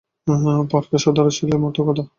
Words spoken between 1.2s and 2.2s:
ছেলের মত কথা।